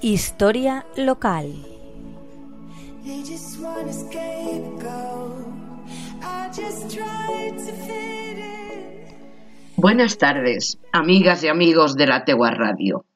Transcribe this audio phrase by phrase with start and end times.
[0.00, 1.52] Historia local.
[9.74, 13.06] Buenas tardes, amigas y amigos de la Tegua Radio.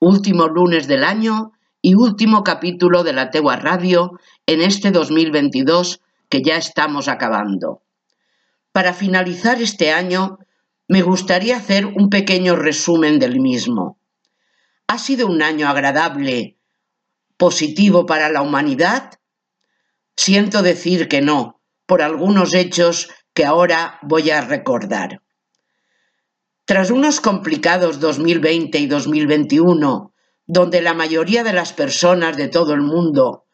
[0.00, 6.42] Último lunes del año y último capítulo de la Tegua Radio en este 2022 que
[6.42, 7.80] ya estamos acabando.
[8.72, 10.40] Para finalizar este año,
[10.88, 13.99] me gustaría hacer un pequeño resumen del mismo.
[14.92, 16.58] ¿Ha sido un año agradable,
[17.36, 19.20] positivo para la humanidad?
[20.16, 25.22] Siento decir que no, por algunos hechos que ahora voy a recordar.
[26.64, 30.12] Tras unos complicados 2020 y 2021,
[30.48, 33.44] donde la mayoría de las personas de todo el mundo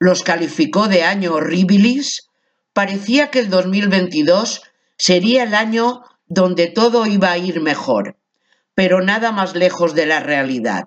[0.00, 2.30] los calificó de año horribilis,
[2.72, 4.62] parecía que el 2022
[4.98, 8.18] sería el año donde todo iba a ir mejor,
[8.74, 10.84] pero nada más lejos de la realidad.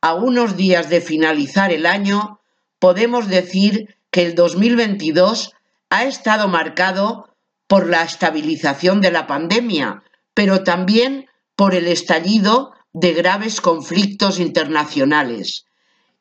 [0.00, 2.40] A unos días de finalizar el año,
[2.78, 5.52] podemos decir que el 2022
[5.90, 7.34] ha estado marcado
[7.66, 10.02] por la estabilización de la pandemia,
[10.34, 15.66] pero también por el estallido de graves conflictos internacionales,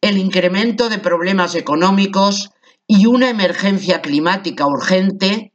[0.02, 2.52] el incremento de problemas económicos
[2.88, 5.54] y una emergencia climática urgente,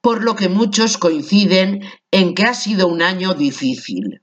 [0.00, 4.21] por lo que muchos coinciden en que ha sido un año difícil.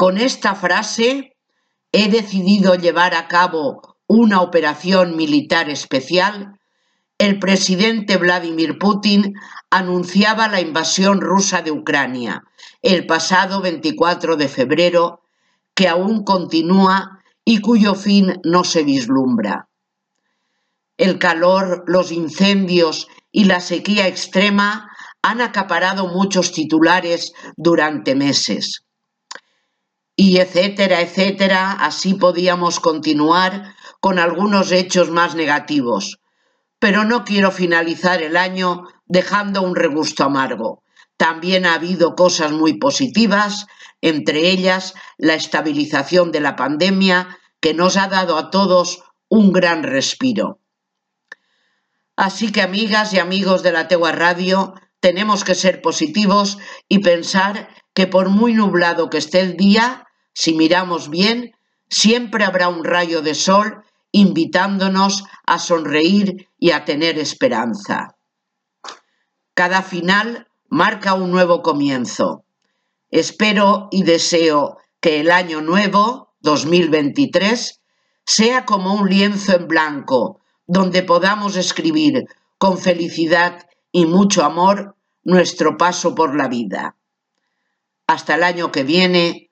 [0.00, 1.36] Con esta frase
[1.92, 6.58] he decidido llevar a cabo una operación militar especial.
[7.18, 9.34] El presidente Vladimir Putin
[9.68, 12.44] anunciaba la invasión rusa de Ucrania
[12.80, 15.20] el pasado 24 de febrero,
[15.74, 19.68] que aún continúa y cuyo fin no se vislumbra.
[20.96, 28.86] El calor, los incendios y la sequía extrema han acaparado muchos titulares durante meses.
[30.22, 36.20] Y etcétera, etcétera, así podíamos continuar con algunos hechos más negativos.
[36.78, 40.82] Pero no quiero finalizar el año dejando un regusto amargo.
[41.16, 43.66] También ha habido cosas muy positivas,
[44.02, 49.82] entre ellas la estabilización de la pandemia que nos ha dado a todos un gran
[49.82, 50.60] respiro.
[52.14, 56.58] Así que amigas y amigos de la Tegua Radio, tenemos que ser positivos
[56.90, 61.52] y pensar que por muy nublado que esté el día, si miramos bien,
[61.88, 68.16] siempre habrá un rayo de sol invitándonos a sonreír y a tener esperanza.
[69.54, 72.44] Cada final marca un nuevo comienzo.
[73.10, 77.80] Espero y deseo que el año nuevo 2023
[78.24, 82.24] sea como un lienzo en blanco donde podamos escribir
[82.58, 86.96] con felicidad y mucho amor nuestro paso por la vida.
[88.06, 89.49] Hasta el año que viene,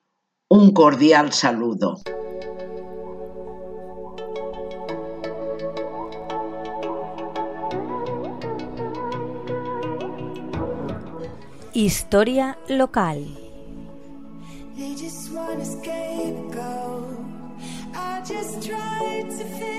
[0.51, 2.01] un cordial saludo.
[11.71, 13.27] Historia local.
[14.75, 17.19] They just want a scapegoat.
[17.93, 19.78] I just tried to fit in.